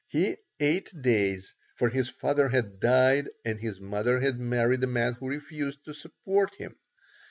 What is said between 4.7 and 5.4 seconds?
a man who